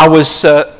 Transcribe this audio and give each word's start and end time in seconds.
I 0.00 0.06
was 0.06 0.44
uh, 0.44 0.76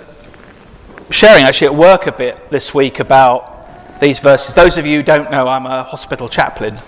sharing 1.11 1.43
actually 1.43 1.67
at 1.67 1.75
work 1.75 2.07
a 2.07 2.13
bit 2.13 2.51
this 2.51 2.73
week 2.73 3.01
about 3.01 3.99
these 3.99 4.21
verses. 4.21 4.55
Those 4.55 4.77
of 4.77 4.87
you 4.87 4.99
who 4.99 5.03
don't 5.03 5.29
know, 5.29 5.49
I'm 5.49 5.67
a 5.67 5.83
hospital 5.83 6.29
chaplain. 6.29 6.79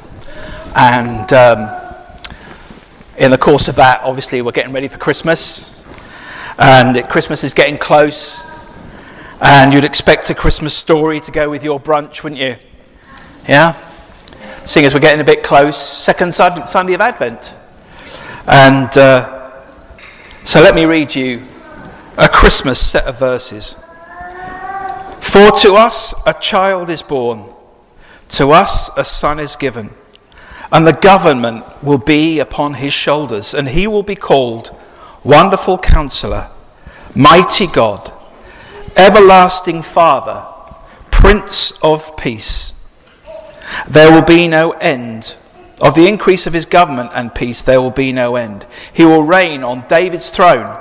And 0.76 1.32
um, 1.32 1.68
in 3.18 3.32
the 3.32 3.36
course 3.36 3.66
of 3.66 3.74
that, 3.74 4.02
obviously, 4.02 4.42
we're 4.42 4.52
getting 4.52 4.72
ready 4.72 4.86
for 4.86 4.96
Christmas. 4.96 5.84
And 6.56 7.04
Christmas 7.08 7.42
is 7.42 7.52
getting 7.52 7.76
close. 7.76 8.40
And 9.40 9.72
you'd 9.72 9.82
expect 9.82 10.30
a 10.30 10.34
Christmas 10.34 10.72
story 10.72 11.18
to 11.22 11.32
go 11.32 11.50
with 11.50 11.64
your 11.64 11.80
brunch, 11.80 12.22
wouldn't 12.22 12.40
you? 12.40 12.54
Yeah? 13.48 13.74
Seeing 14.66 14.86
as 14.86 14.94
we're 14.94 15.00
getting 15.00 15.20
a 15.20 15.24
bit 15.24 15.42
close, 15.42 15.76
second 15.76 16.32
Sunday 16.32 16.94
of 16.94 17.00
Advent. 17.00 17.54
And 18.46 18.96
uh, 18.96 19.50
so 20.44 20.62
let 20.62 20.76
me 20.76 20.84
read 20.84 21.12
you 21.12 21.42
a 22.20 22.28
Christmas 22.28 22.78
set 22.78 23.06
of 23.06 23.18
verses. 23.18 23.76
For 25.22 25.50
to 25.62 25.72
us 25.72 26.12
a 26.26 26.34
child 26.34 26.90
is 26.90 27.00
born, 27.00 27.46
to 28.30 28.50
us 28.50 28.90
a 28.94 29.06
son 29.06 29.40
is 29.40 29.56
given, 29.56 29.88
and 30.70 30.86
the 30.86 30.92
government 30.92 31.64
will 31.82 31.98
be 31.98 32.38
upon 32.38 32.74
his 32.74 32.92
shoulders, 32.92 33.54
and 33.54 33.68
he 33.68 33.86
will 33.86 34.02
be 34.02 34.16
called 34.16 34.76
Wonderful 35.24 35.78
Counselor, 35.78 36.50
Mighty 37.14 37.66
God, 37.66 38.12
Everlasting 38.96 39.80
Father, 39.80 40.46
Prince 41.10 41.72
of 41.82 42.18
Peace. 42.18 42.74
There 43.88 44.12
will 44.12 44.26
be 44.26 44.46
no 44.46 44.72
end. 44.72 45.36
Of 45.80 45.94
the 45.94 46.06
increase 46.06 46.46
of 46.46 46.52
his 46.52 46.66
government 46.66 47.12
and 47.14 47.34
peace, 47.34 47.62
there 47.62 47.80
will 47.80 47.90
be 47.90 48.12
no 48.12 48.36
end. 48.36 48.66
He 48.92 49.06
will 49.06 49.22
reign 49.22 49.64
on 49.64 49.88
David's 49.88 50.28
throne 50.28 50.79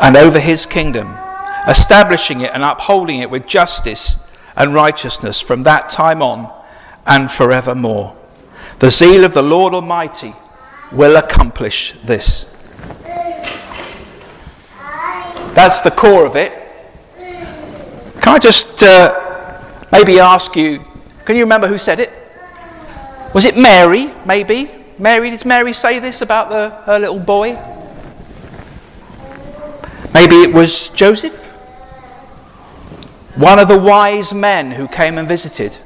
and 0.00 0.16
over 0.16 0.38
his 0.38 0.66
kingdom 0.66 1.08
establishing 1.68 2.42
it 2.42 2.50
and 2.52 2.62
upholding 2.62 3.20
it 3.20 3.30
with 3.30 3.46
justice 3.46 4.18
and 4.56 4.74
righteousness 4.74 5.40
from 5.40 5.62
that 5.62 5.88
time 5.88 6.22
on 6.22 6.52
and 7.06 7.30
forevermore. 7.30 8.14
The 8.78 8.90
zeal 8.90 9.24
of 9.24 9.34
the 9.34 9.42
Lord 9.42 9.74
Almighty 9.74 10.34
will 10.92 11.16
accomplish 11.16 11.92
this. 12.04 12.44
That's 15.54 15.80
the 15.80 15.90
core 15.90 16.26
of 16.26 16.36
it. 16.36 16.52
Can 18.20 18.34
I 18.34 18.38
just 18.38 18.82
uh, 18.82 19.62
maybe 19.92 20.18
ask 20.18 20.56
you 20.56 20.84
can 21.24 21.36
you 21.36 21.42
remember 21.42 21.66
who 21.66 21.78
said 21.78 22.00
it? 22.00 22.12
Was 23.34 23.46
it 23.46 23.56
Mary, 23.56 24.12
maybe? 24.26 24.70
Mary, 24.98 25.30
did 25.30 25.44
Mary 25.46 25.72
say 25.72 25.98
this 25.98 26.20
about 26.20 26.50
the, 26.50 26.70
her 26.84 26.98
little 26.98 27.18
boy? 27.18 27.54
Maybe 30.14 30.36
it 30.36 30.54
was 30.54 30.88
Joseph? 30.90 31.44
one 33.36 33.58
of 33.58 33.68
the 33.68 33.78
wise 33.78 34.32
men 34.32 34.70
who 34.70 34.86
came 34.86 35.18
and 35.18 35.26
visited? 35.26 35.76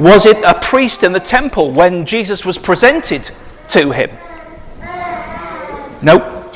Was 0.00 0.26
it 0.26 0.42
a 0.44 0.58
priest 0.60 1.04
in 1.04 1.12
the 1.12 1.20
temple 1.20 1.70
when 1.70 2.04
Jesus 2.04 2.44
was 2.44 2.58
presented 2.58 3.30
to 3.68 3.92
him? 3.92 4.10
Nope. 6.02 6.52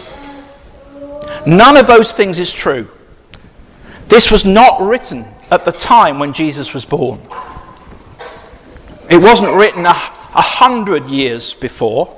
None 1.47 1.77
of 1.77 1.87
those 1.87 2.13
things 2.13 2.39
is 2.41 2.53
true. 2.53 2.89
This 4.09 4.31
was 4.31 4.45
not 4.45 4.83
written 4.83 5.25
at 5.51 5.65
the 5.65 5.73
time 5.73 6.19
when 6.19 6.33
Jesus 6.33 6.75
was 6.75 6.85
born. 6.85 7.21
It 9.09 9.19
wasn't 9.19 9.55
written 9.55 9.87
a, 9.87 9.91
a 9.91 10.43
hundred 10.43 11.07
years 11.07 11.55
before. 11.55 12.17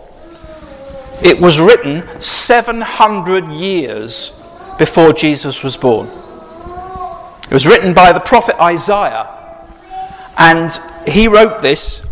It 1.22 1.38
was 1.38 1.60
written 1.60 2.02
700 2.20 3.52
years 3.52 4.40
before 4.78 5.12
Jesus 5.12 5.62
was 5.62 5.76
born. 5.76 6.08
It 7.44 7.52
was 7.52 7.66
written 7.66 7.92
by 7.92 8.12
the 8.12 8.20
prophet 8.20 8.60
Isaiah, 8.60 9.28
and 10.38 10.70
he 11.06 11.28
wrote 11.28 11.60
this 11.60 12.02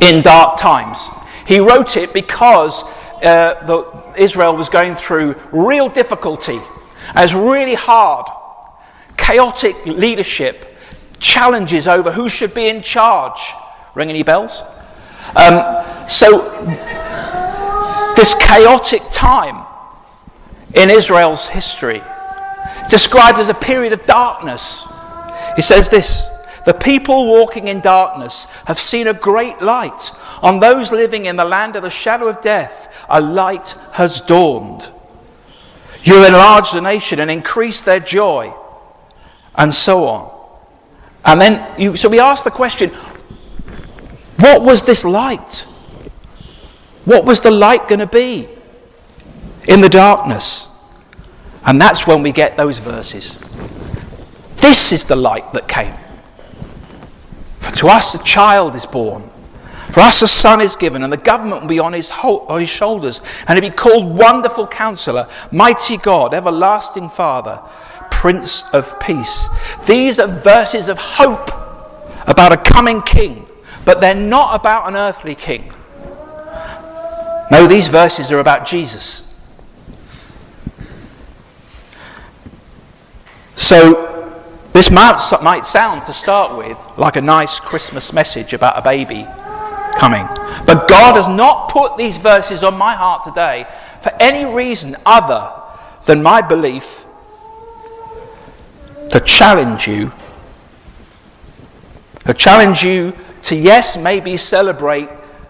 in 0.00 0.22
dark 0.22 0.58
times. 0.58 1.06
He 1.46 1.58
wrote 1.58 1.96
it 1.96 2.14
because 2.14 2.82
uh, 3.22 3.64
the, 3.66 4.14
Israel 4.16 4.56
was 4.56 4.68
going 4.68 4.94
through 4.94 5.34
real 5.52 5.88
difficulty. 5.88 6.60
Was 7.14 7.34
really 7.34 7.74
hard, 7.74 8.26
chaotic 9.16 9.76
leadership, 9.86 10.76
challenges 11.18 11.86
over 11.86 12.10
who 12.10 12.28
should 12.28 12.54
be 12.54 12.68
in 12.68 12.82
charge. 12.82 13.52
Ring 13.94 14.08
any 14.08 14.22
bells? 14.22 14.62
Um, 15.34 15.84
so, 16.08 16.50
this 18.16 18.34
chaotic 18.34 19.02
time 19.10 19.64
in 20.74 20.90
Israel's 20.90 21.46
history, 21.46 22.02
described 22.88 23.38
as 23.38 23.48
a 23.48 23.54
period 23.54 23.92
of 23.92 24.04
darkness. 24.06 24.86
He 25.54 25.62
says 25.62 25.88
this 25.88 26.28
The 26.64 26.74
people 26.74 27.26
walking 27.26 27.68
in 27.68 27.80
darkness 27.80 28.44
have 28.66 28.78
seen 28.78 29.06
a 29.06 29.14
great 29.14 29.60
light. 29.62 30.10
On 30.42 30.60
those 30.60 30.92
living 30.92 31.26
in 31.26 31.36
the 31.36 31.44
land 31.44 31.76
of 31.76 31.82
the 31.82 31.90
shadow 31.90 32.26
of 32.28 32.40
death, 32.42 33.06
a 33.08 33.20
light 33.20 33.74
has 33.92 34.20
dawned. 34.20 34.90
You 36.02 36.24
enlarged 36.24 36.74
the 36.74 36.80
nation 36.80 37.20
and 37.20 37.30
increased 37.30 37.84
their 37.84 38.00
joy, 38.00 38.52
and 39.54 39.72
so 39.72 40.06
on. 40.06 40.32
And 41.24 41.40
then, 41.40 41.80
you, 41.80 41.96
so 41.96 42.08
we 42.08 42.20
ask 42.20 42.44
the 42.44 42.50
question 42.50 42.90
what 44.38 44.62
was 44.62 44.82
this 44.82 45.04
light? 45.04 45.66
What 47.06 47.24
was 47.24 47.40
the 47.40 47.50
light 47.50 47.88
going 47.88 48.00
to 48.00 48.06
be? 48.06 48.48
in 49.66 49.80
the 49.80 49.88
darkness. 49.88 50.68
And 51.64 51.80
that's 51.80 52.06
when 52.06 52.22
we 52.22 52.32
get 52.32 52.56
those 52.56 52.78
verses. 52.78 53.38
This 54.56 54.92
is 54.92 55.04
the 55.04 55.16
light 55.16 55.52
that 55.52 55.68
came. 55.68 55.94
For 57.60 57.72
to 57.76 57.88
us 57.88 58.14
a 58.14 58.22
child 58.24 58.74
is 58.76 58.86
born. 58.86 59.28
For 59.90 60.00
us 60.00 60.22
a 60.22 60.28
son 60.28 60.60
is 60.60 60.76
given, 60.76 61.02
and 61.02 61.12
the 61.12 61.16
government 61.16 61.62
will 61.62 61.68
be 61.68 61.78
on 61.78 61.92
his, 61.92 62.10
on 62.10 62.60
his 62.60 62.68
shoulders, 62.68 63.22
and 63.48 63.58
he'll 63.58 63.70
be 63.70 63.74
called 63.74 64.16
Wonderful 64.16 64.66
Counselor, 64.66 65.28
Mighty 65.50 65.96
God, 65.96 66.34
Everlasting 66.34 67.08
Father, 67.08 67.62
Prince 68.10 68.64
of 68.74 68.98
Peace. 69.00 69.48
These 69.86 70.18
are 70.18 70.26
verses 70.26 70.88
of 70.88 70.98
hope 70.98 71.48
about 72.28 72.52
a 72.52 72.56
coming 72.56 73.00
king, 73.02 73.48
but 73.84 74.00
they're 74.00 74.14
not 74.14 74.58
about 74.58 74.88
an 74.88 74.96
earthly 74.96 75.34
king. 75.34 75.72
No, 77.50 77.66
these 77.66 77.88
verses 77.88 78.32
are 78.32 78.40
about 78.40 78.66
Jesus. 78.66 79.22
So, 83.54 84.06
this 84.72 84.90
might, 84.90 85.18
might 85.42 85.64
sound, 85.64 86.04
to 86.06 86.12
start 86.12 86.56
with, 86.56 86.78
like 86.98 87.16
a 87.16 87.20
nice 87.20 87.58
Christmas 87.58 88.12
message 88.12 88.52
about 88.52 88.78
a 88.78 88.82
baby 88.82 89.26
coming. 89.98 90.26
But 90.66 90.88
God 90.88 91.16
has 91.16 91.28
not 91.28 91.70
put 91.70 91.96
these 91.96 92.18
verses 92.18 92.62
on 92.62 92.76
my 92.76 92.94
heart 92.94 93.24
today 93.24 93.66
for 94.02 94.12
any 94.20 94.44
reason 94.44 94.96
other 95.06 95.52
than 96.04 96.22
my 96.22 96.42
belief 96.42 97.06
to 99.10 99.20
challenge 99.20 99.88
you, 99.88 100.12
to 102.26 102.34
challenge 102.34 102.82
you 102.82 103.16
to, 103.42 103.56
yes, 103.56 103.96
maybe 103.96 104.36
celebrate 104.36 105.08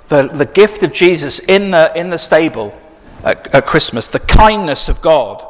the, 0.09 0.29
the 0.29 0.47
gift 0.47 0.83
of 0.83 0.93
Jesus 0.93 1.39
in 1.41 1.71
the, 1.71 1.93
in 1.99 2.11
the 2.11 2.19
stable 2.19 2.79
at, 3.25 3.55
at 3.55 3.67
Christmas, 3.67 4.09
the 4.09 4.21
kindness 4.21 4.89
of 4.89 5.01
God, 5.03 5.45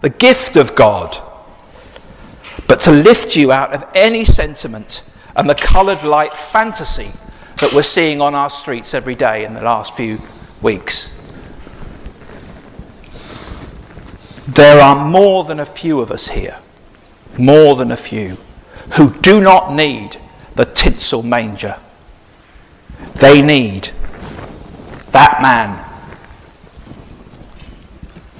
the 0.00 0.10
gift 0.10 0.56
of 0.56 0.74
God 0.74 1.20
but 2.72 2.80
to 2.80 2.90
lift 2.90 3.36
you 3.36 3.52
out 3.52 3.72
of 3.72 3.84
any 3.94 4.24
sentiment 4.24 5.02
and 5.36 5.48
the 5.48 5.54
coloured 5.54 6.02
light 6.04 6.32
fantasy 6.32 7.10
that 7.58 7.72
we're 7.72 7.82
seeing 7.82 8.20
on 8.20 8.34
our 8.34 8.50
streets 8.50 8.94
every 8.94 9.14
day 9.14 9.44
in 9.44 9.54
the 9.54 9.62
last 9.62 9.94
few 9.94 10.18
weeks. 10.60 11.18
There 14.48 14.80
are 14.80 15.06
more 15.06 15.44
than 15.44 15.60
a 15.60 15.66
few 15.66 16.00
of 16.00 16.10
us 16.10 16.28
here, 16.28 16.58
more 17.38 17.76
than 17.76 17.92
a 17.92 17.96
few, 17.96 18.36
who 18.94 19.10
do 19.20 19.40
not 19.40 19.72
need 19.72 20.16
the 20.54 20.64
tinsel 20.64 21.22
manger. 21.22 21.78
They 23.22 23.40
need 23.40 23.88
that 25.12 25.38
man. 25.40 25.78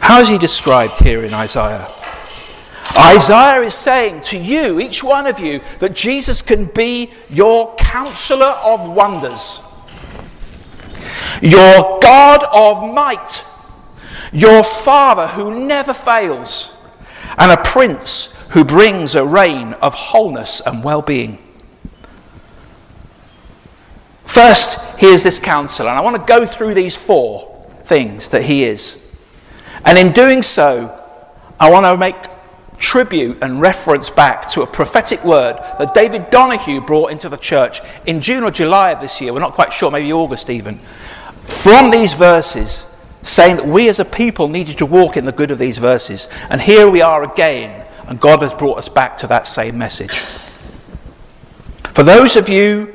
How 0.00 0.20
is 0.20 0.28
he 0.28 0.38
described 0.38 0.94
here 0.98 1.24
in 1.24 1.32
Isaiah? 1.32 1.86
Isaiah 2.98 3.60
is 3.60 3.74
saying 3.74 4.22
to 4.22 4.36
you, 4.36 4.80
each 4.80 5.04
one 5.04 5.28
of 5.28 5.38
you, 5.38 5.60
that 5.78 5.94
Jesus 5.94 6.42
can 6.42 6.64
be 6.64 7.12
your 7.30 7.76
counselor 7.76 8.56
of 8.64 8.90
wonders, 8.90 9.60
your 11.40 12.00
God 12.00 12.42
of 12.52 12.92
might, 12.92 13.44
your 14.32 14.64
Father 14.64 15.28
who 15.28 15.64
never 15.64 15.94
fails, 15.94 16.74
and 17.38 17.52
a 17.52 17.62
Prince 17.62 18.34
who 18.48 18.64
brings 18.64 19.14
a 19.14 19.24
reign 19.24 19.74
of 19.74 19.94
wholeness 19.94 20.60
and 20.60 20.82
well 20.82 21.02
being. 21.02 21.38
First, 24.32 24.98
he 24.98 25.08
is 25.08 25.22
this 25.22 25.38
counselor, 25.38 25.90
and 25.90 25.98
I 25.98 26.00
want 26.00 26.16
to 26.16 26.22
go 26.26 26.46
through 26.46 26.72
these 26.72 26.96
four 26.96 27.68
things 27.84 28.28
that 28.28 28.42
He 28.42 28.64
is. 28.64 29.14
And 29.84 29.98
in 29.98 30.10
doing 30.12 30.42
so, 30.42 30.98
I 31.60 31.70
want 31.70 31.84
to 31.84 31.98
make 31.98 32.16
tribute 32.78 33.42
and 33.42 33.60
reference 33.60 34.08
back 34.08 34.48
to 34.52 34.62
a 34.62 34.66
prophetic 34.66 35.22
word 35.22 35.58
that 35.78 35.92
David 35.92 36.30
Donahue 36.30 36.80
brought 36.80 37.10
into 37.10 37.28
the 37.28 37.36
church 37.36 37.82
in 38.06 38.22
June 38.22 38.42
or 38.42 38.50
July 38.50 38.92
of 38.92 39.02
this 39.02 39.20
year. 39.20 39.34
We're 39.34 39.40
not 39.40 39.52
quite 39.52 39.70
sure, 39.70 39.90
maybe 39.90 40.14
August 40.14 40.48
even. 40.48 40.78
From 41.44 41.90
these 41.90 42.14
verses, 42.14 42.86
saying 43.20 43.56
that 43.56 43.66
we 43.66 43.90
as 43.90 44.00
a 44.00 44.04
people 44.06 44.48
needed 44.48 44.78
to 44.78 44.86
walk 44.86 45.18
in 45.18 45.26
the 45.26 45.32
good 45.32 45.50
of 45.50 45.58
these 45.58 45.76
verses. 45.76 46.28
And 46.48 46.58
here 46.58 46.88
we 46.88 47.02
are 47.02 47.30
again, 47.30 47.86
and 48.08 48.18
God 48.18 48.40
has 48.40 48.54
brought 48.54 48.78
us 48.78 48.88
back 48.88 49.18
to 49.18 49.26
that 49.26 49.46
same 49.46 49.76
message. 49.76 50.20
For 51.92 52.02
those 52.02 52.36
of 52.36 52.48
you 52.48 52.91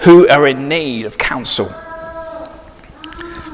who 0.00 0.28
are 0.28 0.46
in 0.46 0.68
need 0.68 1.06
of 1.06 1.18
counsel, 1.18 1.72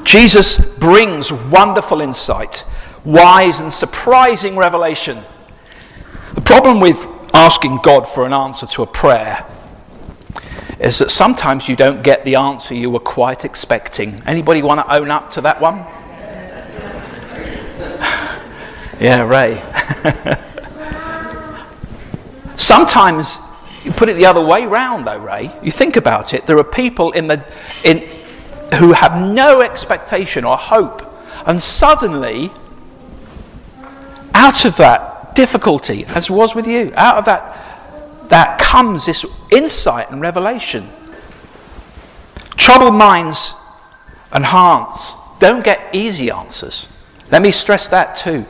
Jesus 0.03 0.77
brings 0.77 1.31
wonderful 1.31 1.99
insight, 1.99 2.63
wise 3.03 3.59
and 3.59 3.71
surprising 3.71 4.55
revelation. 4.55 5.19
The 6.33 6.41
problem 6.41 6.79
with 6.79 7.07
asking 7.33 7.79
God 7.83 8.07
for 8.07 8.25
an 8.25 8.31
answer 8.31 8.65
to 8.67 8.83
a 8.83 8.87
prayer 8.87 9.45
is 10.79 10.99
that 10.99 11.11
sometimes 11.11 11.67
you 11.67 11.75
don't 11.75 12.03
get 12.03 12.23
the 12.23 12.35
answer 12.35 12.73
you 12.73 12.89
were 12.89 12.99
quite 12.99 13.43
expecting. 13.43 14.17
Anybody 14.25 14.61
want 14.61 14.79
to 14.79 14.95
own 14.95 15.11
up 15.11 15.29
to 15.31 15.41
that 15.41 15.59
one? 15.59 15.79
Yeah, 18.99 19.27
Ray. 19.27 19.61
Sometimes 22.57 23.37
you 23.83 23.91
put 23.91 24.09
it 24.09 24.17
the 24.17 24.25
other 24.25 24.43
way 24.43 24.65
round, 24.65 25.05
though, 25.05 25.19
Ray. 25.19 25.51
You 25.61 25.71
think 25.71 25.95
about 25.95 26.33
it. 26.33 26.45
There 26.45 26.57
are 26.57 26.63
people 26.63 27.11
in 27.11 27.27
the, 27.27 27.43
in, 27.83 27.99
who 28.75 28.93
have 28.93 29.21
no 29.21 29.61
expectation 29.61 30.43
or 30.43 30.57
hope, 30.57 31.03
and 31.45 31.61
suddenly, 31.61 32.51
out 34.33 34.65
of 34.65 34.77
that 34.77 35.35
difficulty, 35.35 36.05
as 36.07 36.29
was 36.29 36.55
with 36.55 36.67
you, 36.67 36.91
out 36.95 37.17
of 37.17 37.25
that, 37.25 38.29
that 38.29 38.59
comes 38.59 39.05
this 39.05 39.25
insight 39.51 40.11
and 40.11 40.19
revelation. 40.19 40.87
Troubled 42.57 42.95
minds 42.95 43.53
and 44.31 44.43
hearts 44.43 45.13
don't 45.39 45.63
get 45.63 45.93
easy 45.93 46.29
answers. 46.31 46.87
Let 47.31 47.41
me 47.41 47.51
stress 47.51 47.87
that 47.89 48.15
too. 48.15 48.45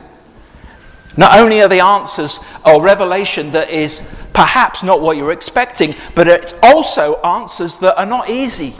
Not 1.16 1.38
only 1.38 1.60
are 1.60 1.68
the 1.68 1.80
answers 1.80 2.38
or 2.64 2.82
revelation 2.82 3.50
that 3.52 3.70
is 3.70 4.08
perhaps 4.38 4.84
not 4.84 5.00
what 5.00 5.16
you're 5.16 5.32
expecting, 5.32 5.92
but 6.14 6.28
it's 6.28 6.54
also 6.62 7.20
answers 7.22 7.80
that 7.80 7.98
are 7.98 8.06
not 8.06 8.30
easy. 8.30 8.72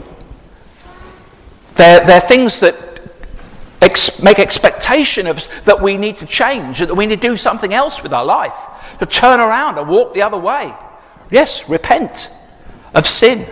They're, 1.75 1.99
they're 2.05 2.21
things 2.21 2.61
that 2.61 2.77
ex- 3.81 4.23
make 4.23 4.39
expectation 4.39 5.27
of 5.27 5.45
that 5.65 5.81
we 5.81 5.97
need 5.97 6.15
to 6.15 6.25
change, 6.25 6.79
that 6.79 6.95
we 6.95 7.05
need 7.05 7.21
to 7.21 7.27
do 7.27 7.35
something 7.35 7.73
else 7.73 8.01
with 8.01 8.13
our 8.13 8.23
life, 8.23 8.53
to 8.99 9.05
turn 9.05 9.41
around 9.41 9.77
and 9.77 9.89
walk 9.89 10.13
the 10.13 10.21
other 10.21 10.37
way. 10.37 10.73
Yes, 11.29 11.67
repent 11.67 12.29
of 12.95 13.05
sin. 13.05 13.45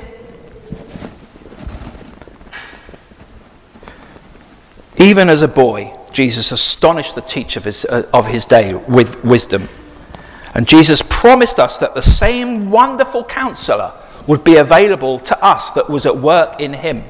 Even 4.95 5.27
as 5.27 5.41
a 5.41 5.49
boy, 5.49 5.93
Jesus 6.13 6.53
astonished 6.53 7.15
the 7.15 7.21
teacher 7.21 7.59
of 7.59 7.65
his, 7.65 7.83
uh, 7.83 8.09
of 8.13 8.27
his 8.27 8.45
day 8.45 8.75
with 8.75 9.21
wisdom. 9.25 9.67
And 10.57 10.67
Jesus 10.67 11.03
promised 11.07 11.59
us 11.59 11.77
that 11.77 11.93
the 11.93 12.01
same 12.01 12.71
wonderful 12.71 13.23
counselor 13.23 13.93
would 14.25 14.43
be 14.43 14.55
available 14.55 15.19
to 15.19 15.45
us 15.45 15.69
that 15.71 15.87
was 15.87 16.07
at 16.07 16.17
work 16.17 16.59
in 16.59 16.73
him. 16.73 17.03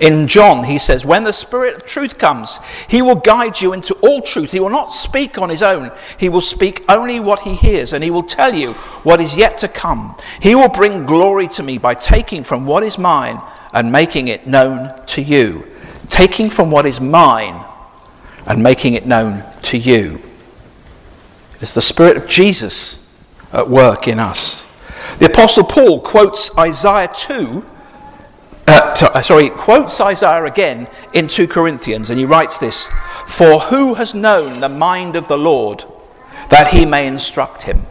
In 0.00 0.26
John, 0.26 0.64
he 0.64 0.78
says, 0.78 1.04
When 1.04 1.22
the 1.22 1.32
Spirit 1.32 1.76
of 1.76 1.86
truth 1.86 2.18
comes, 2.18 2.58
he 2.88 3.00
will 3.00 3.14
guide 3.14 3.60
you 3.60 3.72
into 3.72 3.94
all 4.00 4.20
truth. 4.20 4.50
He 4.50 4.58
will 4.58 4.68
not 4.68 4.92
speak 4.92 5.38
on 5.38 5.48
his 5.48 5.62
own. 5.62 5.92
He 6.18 6.28
will 6.28 6.40
speak 6.40 6.84
only 6.88 7.20
what 7.20 7.38
he 7.38 7.54
hears, 7.54 7.92
and 7.92 8.02
he 8.02 8.10
will 8.10 8.24
tell 8.24 8.52
you 8.52 8.72
what 9.04 9.20
is 9.20 9.36
yet 9.36 9.58
to 9.58 9.68
come. 9.68 10.16
He 10.42 10.56
will 10.56 10.68
bring 10.68 11.06
glory 11.06 11.46
to 11.48 11.62
me 11.62 11.78
by 11.78 11.94
taking 11.94 12.42
from 12.42 12.66
what 12.66 12.82
is 12.82 12.98
mine 12.98 13.40
and 13.72 13.92
making 13.92 14.26
it 14.26 14.48
known 14.48 14.92
to 15.06 15.22
you. 15.22 15.70
Taking 16.08 16.50
from 16.50 16.72
what 16.72 16.84
is 16.84 17.00
mine 17.00 17.64
and 18.44 18.60
making 18.60 18.94
it 18.94 19.06
known 19.06 19.44
to 19.62 19.78
you. 19.78 20.20
It's 21.60 21.74
the 21.74 21.80
Spirit 21.80 22.16
of 22.16 22.28
Jesus 22.28 23.12
at 23.52 23.68
work 23.68 24.06
in 24.08 24.20
us. 24.20 24.64
The 25.18 25.26
Apostle 25.26 25.64
Paul 25.64 26.00
quotes 26.00 26.56
Isaiah 26.56 27.10
2, 27.12 27.66
uh, 28.68 28.94
uh, 29.00 29.22
sorry, 29.22 29.50
quotes 29.50 30.00
Isaiah 30.00 30.44
again 30.44 30.86
in 31.14 31.26
2 31.26 31.48
Corinthians, 31.48 32.10
and 32.10 32.18
he 32.18 32.24
writes 32.24 32.58
this 32.58 32.88
For 33.26 33.58
who 33.58 33.94
has 33.94 34.14
known 34.14 34.60
the 34.60 34.68
mind 34.68 35.16
of 35.16 35.26
the 35.26 35.38
Lord 35.38 35.84
that 36.50 36.68
he 36.68 36.86
may 36.86 37.06
instruct 37.06 37.62
him? 37.62 37.84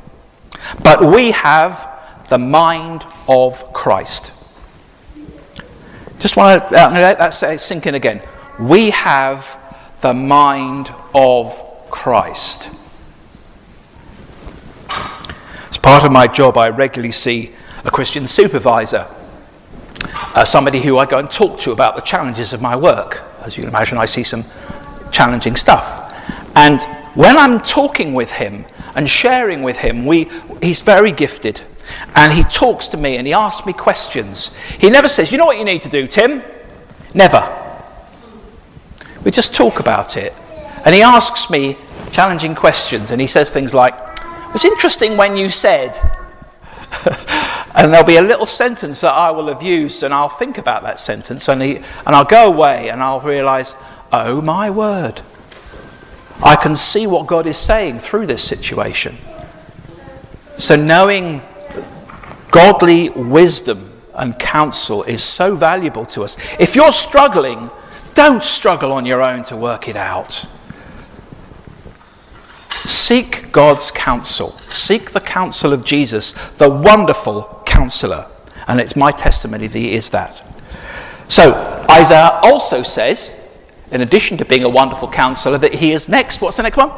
But 0.84 1.02
we 1.02 1.31
have 1.31 1.90
the 2.30 2.38
mind 2.38 3.06
of 3.28 3.74
Christ. 3.74 4.31
Just 6.19 6.36
want 6.36 6.68
to 6.69 6.74
let 6.74 7.19
that 7.19 7.30
sink 7.31 7.86
in 7.86 7.96
again. 7.96 8.22
We 8.60 8.90
have 8.92 9.60
the 10.02 10.14
mind 10.14 10.94
of 11.14 11.62
Christ. 11.90 12.69
As 15.69 15.76
part 15.88 16.04
of 16.04 16.12
my 16.12 16.28
job, 16.28 16.57
I 16.57 16.68
regularly 16.68 17.13
see 17.13 17.54
a 17.86 17.89
Christian 17.89 18.28
supervisor, 18.28 19.07
uh, 20.36 20.44
somebody 20.44 20.81
who 20.81 20.98
I 20.98 21.06
go 21.06 21.18
and 21.18 21.31
talk 21.31 21.62
to 21.62 21.72
about 21.72 21.95
the 21.95 22.01
challenges 22.01 22.51
of 22.51 22.62
my 22.62 22.75
work. 22.75 23.24
As 23.39 23.56
you 23.56 23.62
can 23.63 23.69
imagine, 23.69 23.98
I 23.98 24.04
see 24.04 24.22
some 24.22 24.44
challenging 25.13 25.56
stuff. 25.56 26.13
And 26.57 26.81
when 27.16 27.38
I'm 27.38 27.62
talking 27.62 28.13
with 28.13 28.30
him 28.30 28.66
and 28.95 29.07
sharing 29.07 29.63
with 29.63 29.78
him, 29.78 30.06
we, 30.06 30.30
he's 30.62 30.81
very 30.81 31.13
gifted. 31.13 31.62
And 32.16 32.33
he 32.33 32.44
talks 32.44 32.90
to 32.90 32.98
me 32.98 33.16
and 33.16 33.25
he 33.25 33.31
asks 33.31 33.66
me 33.66 33.72
questions. 33.72 34.54
He 34.80 34.90
never 34.90 35.07
says, 35.07 35.31
You 35.31 35.38
know 35.38 35.45
what 35.45 35.57
you 35.57 35.63
need 35.63 35.83
to 35.83 35.90
do, 35.90 36.06
Tim? 36.06 36.44
Never. 37.13 37.48
We 39.24 39.31
just 39.31 39.56
talk 39.56 39.80
about 39.80 40.18
it. 40.18 40.33
And 40.83 40.94
he 40.94 41.01
asks 41.01 41.50
me 41.50 41.78
challenging 42.12 42.56
questions, 42.56 43.12
and 43.12 43.22
he 43.22 43.28
says 43.28 43.50
things 43.50 43.74
like, 43.74 44.06
It 44.57 44.63
was 44.63 44.71
interesting 44.71 45.18
when 45.18 45.38
you 45.38 45.51
said, 45.51 46.00
and 47.75 47.94
there'll 47.94 48.04
be 48.04 48.15
a 48.15 48.24
little 48.24 48.48
sentence 48.48 49.01
that 49.01 49.13
I 49.13 49.30
will 49.30 49.50
have 49.50 49.62
used, 49.62 50.01
and 50.01 50.12
I'll 50.12 50.30
think 50.30 50.57
about 50.57 50.81
that 50.81 51.00
sentence, 51.00 51.48
and, 51.48 51.62
he, 51.62 51.75
and 51.75 52.07
I'll 52.07 52.25
go 52.25 52.48
away 52.48 52.89
and 52.89 53.04
I'll 53.04 53.21
realize, 53.21 53.75
oh 54.12 54.42
my 54.42 54.71
word, 54.71 55.21
I 56.44 56.56
can 56.56 56.75
see 56.75 57.06
what 57.06 57.28
God 57.28 57.45
is 57.45 57.56
saying 57.56 57.99
through 57.99 58.26
this 58.26 58.44
situation. 58.44 59.19
So, 60.57 60.76
knowing 60.76 61.44
godly 62.49 63.09
wisdom 63.09 63.92
and 64.16 64.40
counsel 64.40 65.04
is 65.04 65.23
so 65.23 65.56
valuable 65.56 66.07
to 66.07 66.23
us. 66.23 66.35
If 66.59 66.76
you're 66.76 66.92
struggling 66.92 67.69
don't 68.18 68.44
struggle 68.44 68.92
on 68.94 69.06
your 69.06 69.21
own 69.21 69.44
to 69.44 69.56
work 69.56 69.87
it 69.87 69.95
out. 69.95 70.47
Seek 72.87 73.51
God's 73.51 73.91
counsel. 73.91 74.51
Seek 74.69 75.11
the 75.11 75.19
counsel 75.19 75.73
of 75.73 75.83
Jesus, 75.83 76.31
the 76.51 76.69
wonderful 76.69 77.61
counselor. 77.65 78.25
And 78.65 78.79
it's 78.79 78.95
my 78.95 79.11
testimony 79.11 79.67
that 79.67 79.77
he 79.77 79.94
is 79.94 80.09
that. 80.11 80.41
So, 81.27 81.53
Isaiah 81.91 82.39
also 82.44 82.83
says, 82.83 83.45
in 83.91 83.99
addition 83.99 84.37
to 84.37 84.45
being 84.45 84.63
a 84.63 84.69
wonderful 84.69 85.09
counselor, 85.09 85.57
that 85.57 85.73
he 85.73 85.91
is 85.91 86.07
next. 86.07 86.39
What's 86.39 86.56
the 86.56 86.63
next 86.63 86.77
one? 86.77 86.91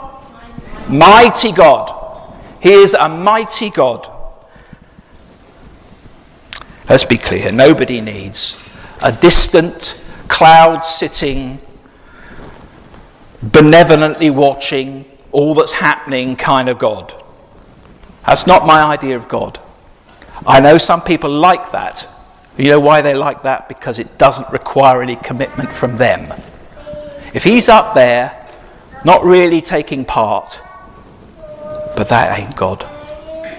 Mighty, 0.95 1.51
God. 1.51 2.35
He 2.61 2.71
is 2.71 2.93
a 2.93 3.09
mighty 3.09 3.71
God. 3.71 4.11
Let's 6.87 7.03
be 7.03 7.17
clear 7.17 7.51
nobody 7.51 7.99
needs 7.99 8.63
a 9.01 9.11
distant, 9.11 9.99
cloud 10.27 10.83
sitting, 10.83 11.59
benevolently 13.41 14.29
watching 14.29 15.05
all 15.31 15.53
that's 15.53 15.71
happening 15.71 16.35
kind 16.35 16.69
of 16.69 16.79
God. 16.79 17.13
That's 18.25 18.47
not 18.47 18.65
my 18.65 18.83
idea 18.83 19.15
of 19.15 19.27
God. 19.27 19.59
I 20.45 20.59
know 20.59 20.77
some 20.77 21.01
people 21.01 21.29
like 21.29 21.71
that. 21.71 22.07
You 22.57 22.69
know 22.69 22.79
why 22.79 23.01
they 23.01 23.13
like 23.13 23.43
that? 23.43 23.67
Because 23.69 23.99
it 23.99 24.17
doesn't 24.17 24.49
require 24.51 25.01
any 25.01 25.15
commitment 25.15 25.69
from 25.69 25.97
them. 25.97 26.33
If 27.33 27.43
he's 27.43 27.69
up 27.69 27.93
there, 27.93 28.35
not 29.05 29.23
really 29.23 29.61
taking 29.61 30.03
part, 30.03 30.59
but 31.95 32.09
that 32.09 32.37
ain't 32.37 32.55
God. 32.55 32.83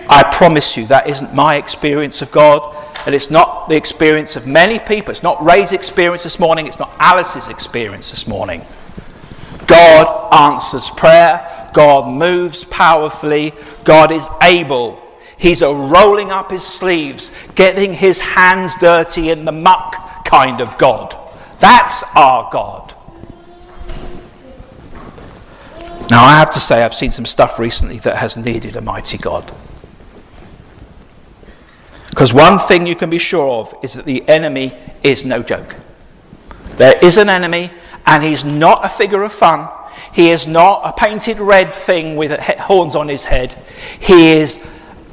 I 0.09 0.29
promise 0.33 0.77
you, 0.77 0.87
that 0.87 1.09
isn't 1.09 1.35
my 1.35 1.57
experience 1.57 2.21
of 2.21 2.31
God. 2.31 2.77
And 3.07 3.15
it's 3.15 3.31
not 3.31 3.69
the 3.69 3.77
experience 3.77 4.37
of 4.37 4.47
many 4.47 4.79
people. 4.79 5.12
It's 5.12 5.23
not 5.23 5.43
Ray's 5.43 5.73
experience 5.73 6.23
this 6.23 6.39
morning. 6.39 6.67
It's 6.67 6.79
not 6.79 6.95
Alice's 6.99 7.49
experience 7.49 8.11
this 8.11 8.27
morning. 8.27 8.62
God 9.67 10.35
answers 10.35 10.91
prayer. 10.91 11.47
God 11.73 12.11
moves 12.11 12.65
powerfully. 12.65 13.53
God 13.85 14.12
is 14.12 14.29
able. 14.43 15.03
He's 15.37 15.62
a 15.62 15.75
rolling 15.75 16.31
up 16.31 16.50
his 16.50 16.67
sleeves, 16.67 17.33
getting 17.55 17.93
his 17.93 18.21
hands 18.21 18.75
dirty 18.77 19.31
in 19.31 19.45
the 19.45 19.53
muck 19.53 20.27
kind 20.27 20.61
of 20.61 20.77
God. 20.77 21.17
That's 21.61 22.05
our 22.15 22.50
God. 22.53 22.95
Now, 26.11 26.25
I 26.25 26.37
have 26.39 26.50
to 26.53 26.61
say, 26.61 26.83
I've 26.83 26.95
seen 26.95 27.11
some 27.11 27.25
stuff 27.25 27.59
recently 27.59 27.99
that 28.00 28.17
has 28.17 28.37
needed 28.37 28.77
a 28.77 28.81
mighty 28.81 29.17
God. 29.17 29.50
Because 32.11 32.33
one 32.33 32.59
thing 32.59 32.87
you 32.87 32.97
can 32.97 33.09
be 33.09 33.19
sure 33.19 33.61
of 33.61 33.75
is 33.83 33.95
that 33.95 34.05
the 34.05 34.29
enemy 34.29 34.77
is 35.05 35.25
no 35.25 35.43
joke. 35.43 35.77
There 36.77 36.99
is 37.00 37.17
an 37.17 37.29
enemy, 37.29 37.71
and 38.07 38.23
he's 38.23 38.45
not 38.45 38.85
a 38.85 38.89
figure 38.89 39.23
of 39.23 39.33
fun. 39.33 39.69
He 40.12 40.31
is 40.31 40.47
not 40.47 40.83
a 40.85 40.93
painted 40.93 41.38
red 41.38 41.73
thing 41.73 42.17
with 42.17 42.38
horns 42.40 42.95
on 42.95 43.09
his 43.09 43.25
head. 43.25 43.57
He 44.00 44.33
is 44.33 44.64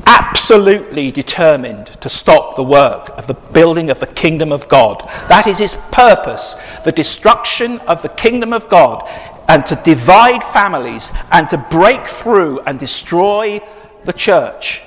absolutely 0.05 1.11
determined 1.11 1.87
to 2.01 2.09
stop 2.09 2.55
the 2.55 2.63
work 2.63 3.09
of 3.17 3.27
the 3.27 3.33
building 3.33 3.89
of 3.89 3.99
the 3.99 4.07
kingdom 4.07 4.51
of 4.51 4.67
God. 4.69 5.01
That 5.27 5.47
is 5.47 5.57
his 5.57 5.75
purpose 5.91 6.55
the 6.83 6.91
destruction 6.91 7.79
of 7.79 8.01
the 8.01 8.09
kingdom 8.09 8.53
of 8.53 8.69
God, 8.69 9.07
and 9.49 9.65
to 9.65 9.75
divide 9.75 10.43
families, 10.43 11.11
and 11.31 11.47
to 11.49 11.57
break 11.57 12.05
through 12.05 12.59
and 12.61 12.79
destroy 12.79 13.59
the 14.05 14.13
church. 14.13 14.81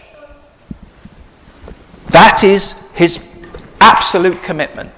That 2.09 2.43
is 2.43 2.73
his 2.95 3.25
absolute 3.81 4.43
commitment. 4.43 4.93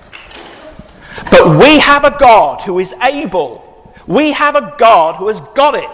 But 1.31 1.59
we 1.59 1.78
have 1.78 2.04
a 2.04 2.16
God 2.19 2.62
who 2.62 2.78
is 2.78 2.95
able. 3.02 3.72
We 4.06 4.32
have 4.32 4.56
a 4.56 4.75
God 4.78 5.16
who 5.16 5.28
has 5.28 5.40
got 5.40 5.75
it. 5.75 5.88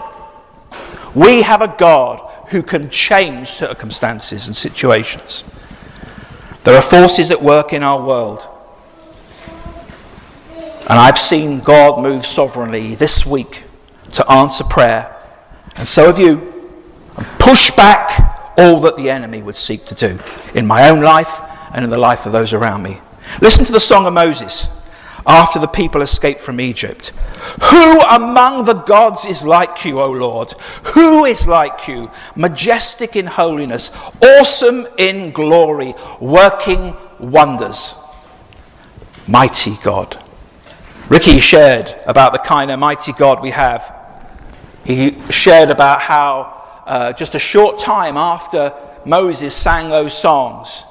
We 1.15 1.41
have 1.41 1.61
a 1.61 1.75
God 1.77 2.19
who 2.49 2.63
can 2.63 2.89
change 2.89 3.49
circumstances 3.49 4.47
and 4.47 4.55
situations. 4.55 5.43
There 6.63 6.75
are 6.75 6.81
forces 6.81 7.31
at 7.31 7.41
work 7.41 7.73
in 7.73 7.83
our 7.83 8.01
world. 8.01 8.47
And 10.55 10.97
I've 10.97 11.19
seen 11.19 11.59
God 11.59 12.01
move 12.01 12.25
sovereignly 12.25 12.95
this 12.95 13.25
week 13.25 13.63
to 14.13 14.31
answer 14.31 14.63
prayer. 14.63 15.15
And 15.75 15.87
so 15.87 16.07
have 16.07 16.17
you. 16.17 16.41
And 17.15 17.27
push 17.37 17.69
back 17.71 18.53
all 18.57 18.79
that 18.81 18.95
the 18.95 19.09
enemy 19.09 19.41
would 19.43 19.55
seek 19.55 19.85
to 19.85 19.95
do 19.95 20.17
in 20.55 20.65
my 20.65 20.89
own 20.89 21.01
life 21.01 21.41
and 21.73 21.83
in 21.83 21.91
the 21.91 21.97
life 21.97 22.25
of 22.25 22.31
those 22.31 22.53
around 22.53 22.81
me. 22.81 22.99
Listen 23.41 23.65
to 23.65 23.71
the 23.71 23.79
Song 23.79 24.07
of 24.07 24.13
Moses 24.13 24.67
after 25.25 25.59
the 25.59 25.67
people 25.67 26.01
escaped 26.01 26.39
from 26.39 26.59
Egypt. 26.59 27.09
Who 27.63 28.01
among 28.01 28.65
the 28.65 28.73
gods 28.73 29.25
is 29.25 29.45
like 29.45 29.85
you, 29.85 29.99
O 29.99 30.11
Lord? 30.11 30.51
Who 30.93 31.25
is 31.25 31.47
like 31.47 31.87
you, 31.87 32.11
majestic 32.35 33.15
in 33.15 33.25
holiness, 33.25 33.91
awesome 34.21 34.87
in 34.97 35.31
glory, 35.31 35.93
working 36.19 36.95
wonders? 37.19 37.95
Mighty 39.27 39.77
God. 39.83 40.21
Ricky 41.09 41.39
shared 41.39 42.01
about 42.05 42.33
the 42.33 42.39
kind 42.39 42.71
of 42.71 42.79
mighty 42.79 43.13
God 43.13 43.41
we 43.41 43.49
have. 43.49 43.95
He 44.85 45.15
shared 45.31 45.69
about 45.69 46.01
how 46.01 46.81
uh, 46.85 47.13
just 47.13 47.35
a 47.35 47.39
short 47.39 47.79
time 47.79 48.17
after 48.17 48.73
Moses 49.05 49.55
sang 49.55 49.89
those 49.89 50.17
songs, 50.17 50.83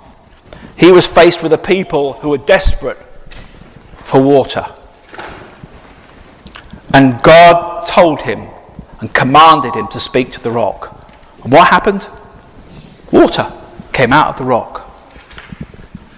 he 0.76 0.92
was 0.92 1.06
faced 1.06 1.42
with 1.42 1.52
a 1.52 1.58
people 1.58 2.14
who 2.14 2.30
were 2.30 2.38
desperate 2.38 2.99
for 4.08 4.22
water. 4.22 4.64
And 6.94 7.22
God 7.22 7.86
told 7.86 8.22
him 8.22 8.48
and 9.00 9.12
commanded 9.12 9.74
him 9.74 9.86
to 9.88 10.00
speak 10.00 10.32
to 10.32 10.42
the 10.42 10.50
rock. 10.50 11.06
And 11.44 11.52
what 11.52 11.68
happened? 11.68 12.08
Water 13.12 13.52
came 13.92 14.14
out 14.14 14.28
of 14.28 14.38
the 14.38 14.44
rock. 14.44 14.90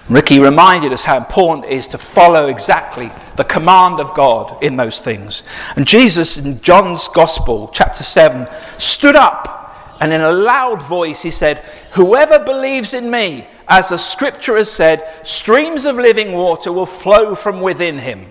Ricky 0.08 0.38
reminded 0.38 0.92
us 0.92 1.02
how 1.02 1.16
important 1.16 1.66
it 1.66 1.72
is 1.72 1.88
to 1.88 1.98
follow 1.98 2.46
exactly 2.46 3.10
the 3.36 3.44
command 3.44 3.98
of 3.98 4.14
God 4.14 4.62
in 4.62 4.76
those 4.76 5.00
things. 5.00 5.42
And 5.74 5.84
Jesus 5.84 6.38
in 6.38 6.60
John's 6.60 7.08
Gospel, 7.08 7.70
chapter 7.74 8.04
7, 8.04 8.46
stood 8.78 9.16
up 9.16 9.96
and 10.00 10.12
in 10.12 10.20
a 10.20 10.32
loud 10.32 10.80
voice 10.82 11.22
he 11.22 11.30
said, 11.30 11.58
Whoever 11.92 12.38
believes 12.38 12.94
in 12.94 13.10
me, 13.10 13.48
as 13.70 13.88
the 13.88 13.96
scripture 13.96 14.56
has 14.56 14.70
said, 14.70 15.08
streams 15.22 15.84
of 15.84 15.94
living 15.94 16.32
water 16.32 16.72
will 16.72 16.86
flow 16.86 17.36
from 17.36 17.60
within 17.60 17.98
him. 17.98 18.26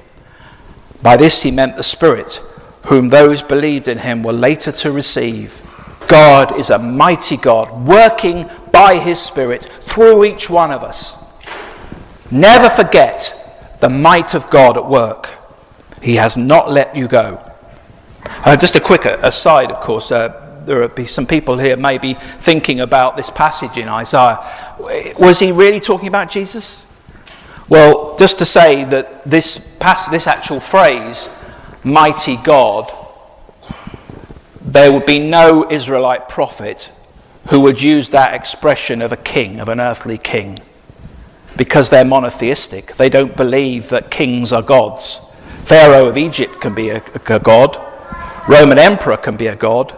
By 1.02 1.16
this 1.16 1.42
he 1.42 1.50
meant 1.50 1.78
the 1.78 1.84
Spirit, 1.84 2.44
whom 2.86 3.08
those 3.08 3.42
believed 3.42 3.88
in 3.88 3.98
him 3.98 4.22
were 4.22 4.34
later 4.34 4.74
to 4.74 4.92
receive. 4.92 5.64
God 6.10 6.60
is 6.60 6.70
a 6.72 6.78
mighty 6.78 7.38
God, 7.38 7.88
working 7.88 8.50
by 8.74 8.98
his 8.98 9.18
Spirit 9.20 9.64
through 9.82 10.26
each 10.26 10.50
one 10.50 10.72
of 10.72 10.84
us. 10.84 11.26
Never 12.32 12.70
forget 12.70 13.34
the 13.80 13.90
might 13.90 14.34
of 14.34 14.50
God 14.50 14.76
at 14.76 14.86
work. 14.86 15.30
He 16.02 16.16
has 16.16 16.36
not 16.36 16.70
let 16.70 16.98
you 16.98 17.08
go. 17.08 17.42
Uh, 18.26 18.58
just 18.58 18.76
a 18.76 18.82
quick 18.82 19.06
aside, 19.06 19.72
of 19.72 19.82
course. 19.82 20.12
Uh, 20.12 20.48
there 20.66 20.82
will 20.82 20.88
be 20.90 21.06
some 21.06 21.26
people 21.26 21.58
here 21.58 21.76
maybe 21.78 22.14
thinking 22.14 22.82
about 22.82 23.18
this 23.18 23.30
passage 23.30 23.78
in 23.78 23.88
Isaiah. 23.88 24.69
Was 24.80 25.40
he 25.40 25.52
really 25.52 25.80
talking 25.80 26.08
about 26.08 26.30
Jesus? 26.30 26.86
Well, 27.68 28.18
just 28.18 28.40
to 28.40 28.46
say 28.46 28.84
that 28.86 29.24
this, 29.30 29.76
pass, 29.80 30.08
this 30.08 30.26
actual 30.26 30.60
phrase, 30.60 31.30
mighty 31.84 32.38
God, 32.38 32.92
there 34.62 34.92
would 34.92 35.06
be 35.06 35.20
no 35.20 35.70
Israelite 35.70 36.30
prophet 36.30 36.92
who 37.50 37.62
would 37.62 37.82
use 37.82 38.10
that 38.10 38.34
expression 38.34 39.02
of 39.02 39.12
a 39.12 39.18
king, 39.18 39.60
of 39.60 39.70
an 39.70 39.80
earthly 39.80 40.18
king, 40.18 40.58
because 41.58 41.90
they're 41.90 42.06
monotheistic. 42.06 42.96
They 42.96 43.10
don't 43.10 43.36
believe 43.36 43.90
that 43.90 44.10
kings 44.10 44.52
are 44.52 44.62
gods. 44.62 45.26
Pharaoh 45.64 46.08
of 46.08 46.18
Egypt 46.18 46.60
can 46.62 46.74
be 46.74 46.90
a, 46.90 47.04
a 47.28 47.40
god, 47.40 47.78
Roman 48.48 48.80
emperor 48.80 49.18
can 49.18 49.38
be 49.38 49.46
a 49.46 49.56
god, 49.56 49.96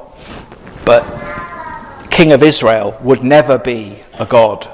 but 0.83 1.03
king 2.11 2.33
of 2.33 2.43
Israel 2.43 2.95
would 3.01 3.23
never 3.23 3.57
be 3.57 3.97
a 4.19 4.25
god. 4.25 4.67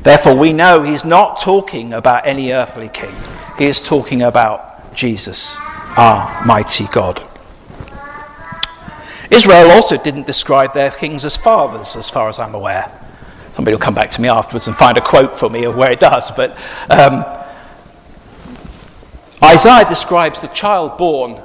Therefore, 0.00 0.34
we 0.34 0.52
know 0.52 0.82
he's 0.82 1.04
not 1.04 1.38
talking 1.38 1.92
about 1.92 2.26
any 2.26 2.52
earthly 2.52 2.88
king. 2.88 3.14
He 3.58 3.66
is 3.66 3.82
talking 3.82 4.22
about 4.22 4.94
Jesus, 4.94 5.56
our 5.96 6.44
mighty 6.46 6.86
God. 6.86 7.22
Israel 9.30 9.70
also 9.70 9.96
didn't 9.96 10.26
describe 10.26 10.72
their 10.72 10.90
kings 10.90 11.24
as 11.24 11.36
fathers, 11.36 11.94
as 11.94 12.08
far 12.08 12.28
as 12.28 12.38
I'm 12.38 12.54
aware. 12.54 12.90
Somebody 13.52 13.74
will 13.74 13.80
come 13.80 13.94
back 13.94 14.10
to 14.12 14.20
me 14.20 14.28
afterwards 14.28 14.66
and 14.66 14.74
find 14.74 14.96
a 14.96 15.02
quote 15.02 15.36
for 15.36 15.50
me 15.50 15.64
of 15.64 15.76
where 15.76 15.92
it 15.92 16.00
does. 16.00 16.30
But 16.30 16.56
um, 16.88 17.24
Isaiah 19.44 19.84
describes 19.86 20.40
the 20.40 20.48
child 20.48 20.96
born 20.96 21.42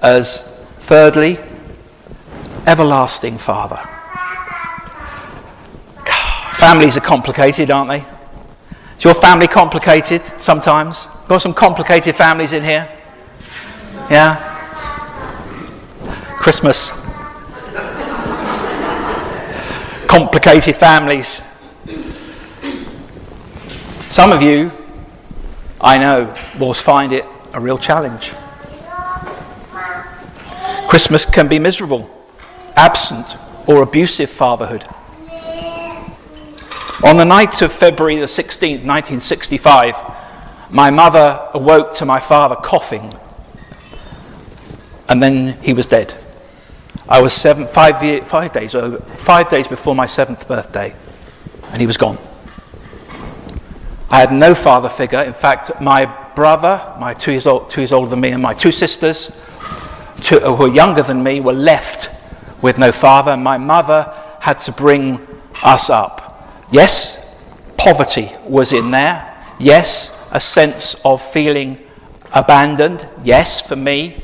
as, 0.00 0.42
thirdly, 0.80 1.38
everlasting 2.66 3.38
Father. 3.38 3.80
Families 6.64 6.96
are 6.96 7.02
complicated, 7.02 7.70
aren't 7.70 7.90
they? 7.90 8.06
Is 8.96 9.04
your 9.04 9.12
family 9.12 9.46
complicated 9.46 10.24
sometimes? 10.40 11.08
Got 11.28 11.42
some 11.42 11.52
complicated 11.52 12.16
families 12.16 12.54
in 12.54 12.64
here? 12.64 12.90
Yeah? 14.10 14.36
Christmas. 16.38 16.92
complicated 20.08 20.74
families. 20.74 21.42
Some 24.08 24.32
of 24.32 24.40
you, 24.40 24.72
I 25.82 25.98
know, 25.98 26.32
will 26.58 26.72
find 26.72 27.12
it 27.12 27.26
a 27.52 27.60
real 27.60 27.76
challenge. 27.76 28.32
Christmas 30.88 31.26
can 31.26 31.46
be 31.46 31.58
miserable 31.58 32.08
absent 32.74 33.36
or 33.66 33.82
abusive 33.82 34.30
fatherhood. 34.30 34.86
On 37.02 37.16
the 37.16 37.24
night 37.24 37.60
of 37.60 37.72
February 37.72 38.16
the 38.16 38.26
16th, 38.26 38.84
1965, 38.84 39.96
my 40.70 40.90
mother 40.90 41.48
awoke 41.52 41.92
to 41.94 42.06
my 42.06 42.20
father 42.20 42.54
coughing, 42.54 43.12
and 45.08 45.20
then 45.20 45.60
he 45.60 45.72
was 45.72 45.88
dead. 45.88 46.14
I 47.08 47.20
was 47.20 47.34
seven, 47.34 47.66
five, 47.66 48.00
days, 48.00 48.74
uh, 48.74 49.00
five 49.16 49.48
days 49.48 49.66
before 49.66 49.94
my 49.94 50.06
seventh 50.06 50.46
birthday, 50.46 50.94
and 51.72 51.80
he 51.80 51.86
was 51.86 51.96
gone. 51.96 52.16
I 54.08 54.20
had 54.20 54.32
no 54.32 54.54
father 54.54 54.88
figure. 54.88 55.20
In 55.20 55.34
fact, 55.34 55.80
my 55.80 56.06
brother, 56.36 56.80
my 57.00 57.12
two 57.12 57.32
years, 57.32 57.46
old, 57.46 57.70
two 57.70 57.80
years 57.80 57.92
older 57.92 58.08
than 58.08 58.20
me, 58.20 58.30
and 58.30 58.42
my 58.42 58.54
two 58.54 58.70
sisters, 58.70 59.42
two, 60.20 60.38
who 60.38 60.54
were 60.54 60.68
younger 60.68 61.02
than 61.02 61.22
me, 61.22 61.40
were 61.40 61.52
left 61.52 62.10
with 62.62 62.78
no 62.78 62.92
father. 62.92 63.36
My 63.36 63.58
mother 63.58 64.14
had 64.40 64.60
to 64.60 64.72
bring 64.72 65.18
us 65.64 65.90
up. 65.90 66.23
Yes, 66.74 67.24
poverty 67.76 68.32
was 68.48 68.72
in 68.72 68.90
there. 68.90 69.32
Yes, 69.60 70.10
a 70.32 70.40
sense 70.40 70.96
of 71.04 71.22
feeling 71.22 71.78
abandoned. 72.32 73.08
Yes, 73.22 73.60
for 73.60 73.76
me. 73.76 74.20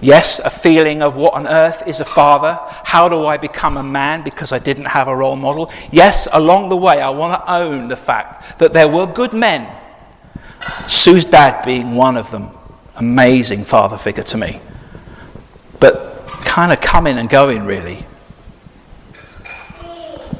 Yes, 0.00 0.40
a 0.40 0.50
feeling 0.50 1.02
of 1.02 1.14
what 1.14 1.34
on 1.34 1.46
earth 1.46 1.86
is 1.86 2.00
a 2.00 2.04
father? 2.04 2.58
How 2.82 3.08
do 3.08 3.26
I 3.26 3.36
become 3.36 3.76
a 3.76 3.82
man 3.84 4.24
because 4.24 4.50
I 4.50 4.58
didn't 4.58 4.86
have 4.86 5.06
a 5.06 5.14
role 5.14 5.36
model? 5.36 5.70
Yes, 5.92 6.26
along 6.32 6.68
the 6.68 6.76
way, 6.76 7.00
I 7.00 7.10
want 7.10 7.40
to 7.40 7.52
own 7.52 7.86
the 7.86 7.96
fact 7.96 8.58
that 8.58 8.72
there 8.72 8.88
were 8.88 9.06
good 9.06 9.32
men. 9.32 9.72
Sue's 10.88 11.26
dad 11.26 11.64
being 11.64 11.94
one 11.94 12.16
of 12.16 12.28
them. 12.32 12.50
Amazing 12.96 13.62
father 13.62 13.96
figure 13.96 14.24
to 14.24 14.36
me. 14.36 14.60
But 15.78 16.26
kind 16.40 16.72
of 16.72 16.80
coming 16.80 17.18
and 17.18 17.30
going, 17.30 17.64
really. 17.64 18.04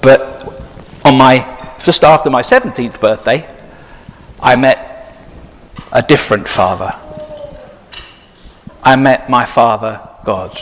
But 0.03 0.39
on 1.09 1.17
my 1.17 1.57
just 1.83 2.05
after 2.05 2.29
my 2.29 2.43
17th 2.43 3.01
birthday, 3.01 3.49
I 4.41 4.57
met 4.57 5.17
a 5.91 6.03
different 6.03 6.47
father. 6.47 6.95
I 8.83 8.95
met 8.97 9.31
my 9.31 9.47
Father 9.47 10.07
God, 10.25 10.59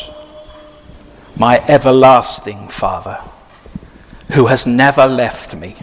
my 1.37 1.59
everlasting 1.67 2.69
Father, 2.69 3.23
who 4.33 4.47
has 4.47 4.67
never 4.67 5.07
left 5.07 5.57
me, 5.57 5.77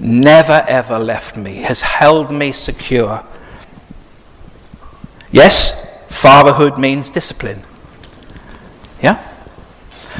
never 0.00 0.64
ever 0.68 0.98
left 0.98 1.36
me, 1.36 1.56
has 1.58 1.82
held 1.82 2.32
me 2.32 2.50
secure. 2.50 3.24
Yes, 5.30 6.00
fatherhood 6.10 6.78
means 6.78 7.10
discipline. 7.10 7.62
Yeah? 9.00 9.16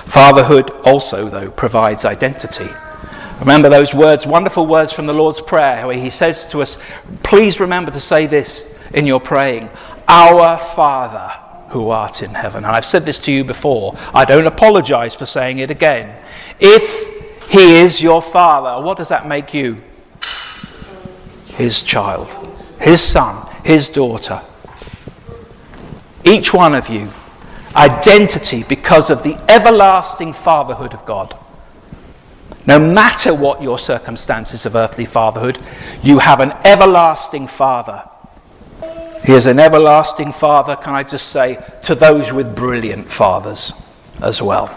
Fatherhood 0.05 0.71
also, 0.85 1.29
though, 1.29 1.51
provides 1.51 2.05
identity. 2.05 2.69
Remember 3.41 3.69
those 3.69 3.93
words, 3.93 4.27
wonderful 4.27 4.67
words 4.67 4.93
from 4.93 5.07
the 5.07 5.13
Lord's 5.13 5.41
Prayer, 5.41 5.87
where 5.87 5.99
He 5.99 6.11
says 6.11 6.49
to 6.49 6.63
us, 6.63 6.79
Please 7.23 7.61
remember 7.61 7.91
to 7.91 8.01
say 8.01 8.27
this 8.27 8.79
in 8.95 9.07
your 9.07 9.21
praying 9.21 9.69
Our 10.09 10.59
Father 10.59 11.33
who 11.69 11.91
art 11.91 12.23
in 12.23 12.31
heaven. 12.31 12.65
And 12.65 12.75
I've 12.75 12.85
said 12.85 13.05
this 13.05 13.19
to 13.21 13.33
you 13.33 13.45
before. 13.45 13.97
I 14.15 14.25
don't 14.25 14.47
apologize 14.47 15.15
for 15.15 15.27
saying 15.27 15.59
it 15.59 15.71
again. 15.71 16.17
If 16.61 17.51
He 17.51 17.77
is 17.77 18.01
your 18.01 18.23
Father, 18.23 18.85
what 18.85 18.97
does 18.97 19.09
that 19.09 19.29
make 19.29 19.53
you? 19.53 19.83
His 21.55 21.83
child, 21.83 22.29
His 22.81 23.03
son, 23.03 23.47
His 23.65 23.89
daughter. 23.89 24.41
Each 26.25 26.55
one 26.55 26.75
of 26.75 26.89
you, 26.89 27.11
identity 27.75 28.63
because 28.65 29.11
of 29.11 29.23
the 29.23 29.37
everlasting 29.51 30.33
fatherhood 30.33 30.95
of 30.95 31.05
God. 31.05 31.39
No 32.67 32.81
matter 32.81 33.33
what 33.33 33.63
your 33.63 33.79
circumstances 33.79 34.67
of 34.67 34.75
earthly 34.75 35.05
fatherhood, 35.05 35.59
you 36.03 36.19
have 36.19 36.41
an 36.41 36.53
everlasting 36.65 37.47
Father. 37.47 38.09
He 39.25 39.33
is 39.33 39.47
an 39.47 39.59
everlasting 39.59 40.33
Father, 40.33 40.77
can 40.77 40.95
I 40.95 41.05
just 41.05 41.29
say, 41.29 41.65
to 41.85 41.95
those 41.95 42.33
with 42.33 42.57
brilliant 42.57 43.11
fathers 43.11 43.73
as 44.21 44.43
well. 44.43 44.77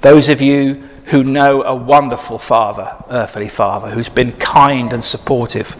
Those 0.00 0.28
of 0.28 0.40
you 0.40 0.88
who 1.06 1.24
know 1.24 1.62
a 1.62 1.74
wonderful 1.74 2.38
Father, 2.38 2.96
earthly 3.10 3.48
Father, 3.48 3.90
who's 3.90 4.08
been 4.08 4.32
kind 4.32 4.92
and 4.92 5.02
supportive. 5.02 5.76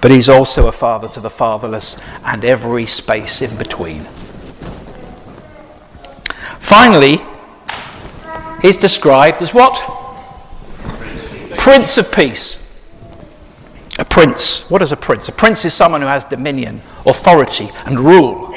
But 0.00 0.10
He's 0.10 0.28
also 0.28 0.68
a 0.68 0.72
Father 0.72 1.08
to 1.08 1.20
the 1.20 1.30
fatherless 1.30 1.98
and 2.24 2.44
every 2.44 2.86
space 2.86 3.42
in 3.42 3.56
between. 3.56 4.04
Finally, 6.60 7.18
He's 8.62 8.76
described 8.76 9.42
as 9.42 9.54
what? 9.54 9.76
Prince 11.56 11.98
of 11.98 12.10
Peace. 12.12 12.64
A 13.98 14.04
prince. 14.04 14.68
What 14.70 14.80
is 14.80 14.92
a 14.92 14.96
prince? 14.96 15.28
A 15.28 15.32
prince 15.32 15.64
is 15.64 15.74
someone 15.74 16.00
who 16.02 16.06
has 16.06 16.24
dominion, 16.24 16.80
authority, 17.04 17.68
and 17.84 17.98
rule. 17.98 18.54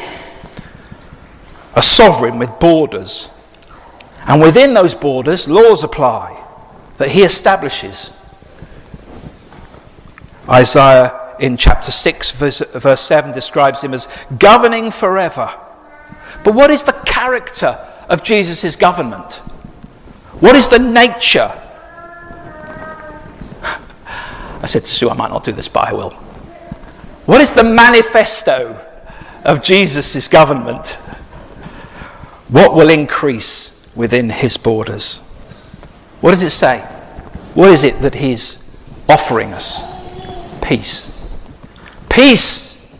A 1.75 1.81
sovereign 1.81 2.37
with 2.37 2.59
borders. 2.59 3.29
And 4.27 4.41
within 4.41 4.73
those 4.73 4.93
borders, 4.93 5.49
laws 5.49 5.83
apply 5.83 6.37
that 6.97 7.09
he 7.09 7.23
establishes. 7.23 8.11
Isaiah 10.47 11.35
in 11.39 11.57
chapter 11.57 11.91
6, 11.91 12.31
verse, 12.31 12.59
verse 12.59 13.01
7 13.01 13.31
describes 13.31 13.81
him 13.81 13.95
as 13.95 14.07
governing 14.37 14.91
forever. 14.91 15.51
But 16.43 16.53
what 16.53 16.69
is 16.69 16.83
the 16.83 16.93
character 16.93 17.79
of 18.09 18.23
Jesus' 18.23 18.75
government? 18.75 19.41
What 20.41 20.55
is 20.55 20.69
the 20.69 20.79
nature? 20.79 21.51
I 23.63 24.65
said 24.65 24.83
to 24.85 24.91
Sue, 24.91 25.09
I 25.09 25.13
might 25.13 25.31
not 25.31 25.43
do 25.43 25.51
this, 25.51 25.67
but 25.67 25.87
I 25.87 25.93
will. 25.93 26.09
What 27.27 27.41
is 27.41 27.51
the 27.51 27.63
manifesto 27.63 28.79
of 29.45 29.61
Jesus' 29.61 30.27
government? 30.27 30.97
What 32.49 32.73
will 32.73 32.89
increase 32.89 33.87
within 33.95 34.31
his 34.31 34.57
borders? 34.57 35.19
What 36.21 36.31
does 36.31 36.41
it 36.41 36.51
say? 36.51 36.79
What 37.53 37.69
is 37.69 37.83
it 37.83 38.01
that 38.01 38.15
he's 38.15 38.67
offering 39.07 39.53
us? 39.53 39.83
Peace. 40.63 41.29
Peace 42.09 42.91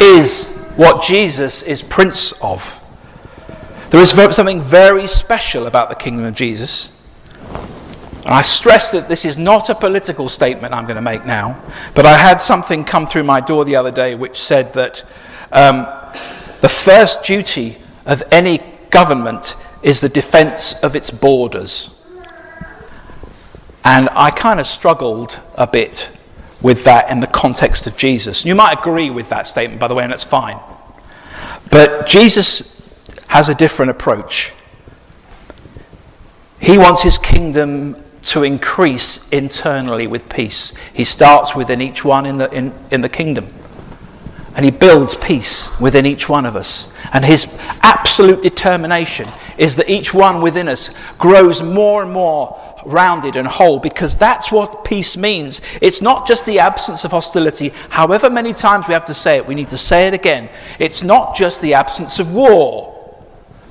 is 0.00 0.48
what 0.76 1.02
Jesus 1.02 1.62
is 1.62 1.82
Prince 1.82 2.32
of. 2.40 2.79
There 3.90 4.00
is 4.00 4.10
something 4.10 4.60
very 4.60 5.08
special 5.08 5.66
about 5.66 5.88
the 5.88 5.96
kingdom 5.96 6.24
of 6.24 6.34
Jesus. 6.34 6.92
And 8.24 8.28
I 8.28 8.42
stress 8.42 8.92
that 8.92 9.08
this 9.08 9.24
is 9.24 9.36
not 9.36 9.68
a 9.68 9.74
political 9.74 10.28
statement 10.28 10.72
I'm 10.72 10.84
going 10.84 10.94
to 10.94 11.02
make 11.02 11.26
now, 11.26 11.60
but 11.96 12.06
I 12.06 12.16
had 12.16 12.40
something 12.40 12.84
come 12.84 13.08
through 13.08 13.24
my 13.24 13.40
door 13.40 13.64
the 13.64 13.74
other 13.74 13.90
day 13.90 14.14
which 14.14 14.38
said 14.38 14.72
that 14.74 15.04
um, 15.50 15.88
the 16.60 16.68
first 16.68 17.24
duty 17.24 17.78
of 18.06 18.22
any 18.30 18.60
government 18.90 19.56
is 19.82 20.00
the 20.00 20.08
defense 20.08 20.80
of 20.84 20.94
its 20.94 21.10
borders. 21.10 22.00
And 23.84 24.08
I 24.12 24.30
kind 24.30 24.60
of 24.60 24.66
struggled 24.68 25.36
a 25.58 25.66
bit 25.66 26.10
with 26.62 26.84
that 26.84 27.10
in 27.10 27.18
the 27.18 27.26
context 27.26 27.88
of 27.88 27.96
Jesus. 27.96 28.44
You 28.44 28.54
might 28.54 28.78
agree 28.78 29.10
with 29.10 29.30
that 29.30 29.48
statement, 29.48 29.80
by 29.80 29.88
the 29.88 29.96
way, 29.96 30.04
and 30.04 30.12
that's 30.12 30.22
fine. 30.22 30.60
But 31.72 32.06
Jesus 32.06 32.79
has 33.30 33.48
a 33.48 33.54
different 33.54 33.92
approach. 33.92 34.52
He 36.58 36.76
wants 36.76 37.00
his 37.00 37.16
kingdom 37.16 37.94
to 38.22 38.42
increase 38.42 39.28
internally 39.28 40.08
with 40.08 40.28
peace. 40.28 40.74
He 40.92 41.04
starts 41.04 41.54
within 41.54 41.80
each 41.80 42.04
one 42.04 42.26
in 42.26 42.38
the, 42.38 42.50
in, 42.50 42.74
in 42.90 43.02
the 43.02 43.08
kingdom. 43.08 43.46
And 44.56 44.64
he 44.64 44.72
builds 44.72 45.14
peace 45.14 45.70
within 45.78 46.06
each 46.06 46.28
one 46.28 46.44
of 46.44 46.56
us. 46.56 46.92
And 47.12 47.24
his 47.24 47.56
absolute 47.82 48.42
determination 48.42 49.28
is 49.58 49.76
that 49.76 49.88
each 49.88 50.12
one 50.12 50.42
within 50.42 50.66
us 50.66 50.90
grows 51.16 51.62
more 51.62 52.02
and 52.02 52.12
more 52.12 52.60
rounded 52.84 53.36
and 53.36 53.46
whole 53.46 53.78
because 53.78 54.16
that's 54.16 54.50
what 54.50 54.84
peace 54.84 55.16
means. 55.16 55.60
It's 55.80 56.02
not 56.02 56.26
just 56.26 56.46
the 56.46 56.58
absence 56.58 57.04
of 57.04 57.12
hostility. 57.12 57.68
However 57.90 58.28
many 58.28 58.52
times 58.52 58.88
we 58.88 58.94
have 58.94 59.06
to 59.06 59.14
say 59.14 59.36
it, 59.36 59.46
we 59.46 59.54
need 59.54 59.68
to 59.68 59.78
say 59.78 60.08
it 60.08 60.14
again. 60.14 60.48
It's 60.80 61.04
not 61.04 61.36
just 61.36 61.62
the 61.62 61.74
absence 61.74 62.18
of 62.18 62.34
war. 62.34 62.96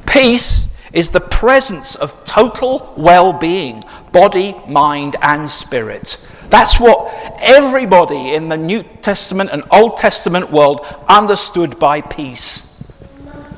Peace 0.09 0.75
is 0.91 1.09
the 1.09 1.21
presence 1.21 1.95
of 1.95 2.25
total 2.25 2.93
well 2.97 3.31
being, 3.31 3.83
body, 4.11 4.55
mind, 4.67 5.15
and 5.21 5.47
spirit. 5.47 6.17
That's 6.49 6.79
what 6.79 7.13
everybody 7.39 8.33
in 8.33 8.49
the 8.49 8.57
New 8.57 8.81
Testament 8.81 9.51
and 9.53 9.63
Old 9.71 9.97
Testament 9.97 10.51
world 10.51 10.83
understood 11.07 11.77
by 11.77 12.01
peace. 12.01 12.75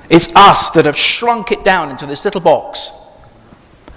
It's 0.10 0.36
us 0.36 0.72
that 0.72 0.84
have 0.84 0.98
shrunk 0.98 1.54
it 1.54 1.64
down 1.64 1.90
into 1.90 2.06
this 2.06 2.26
little 2.26 2.42
box. 2.42 2.92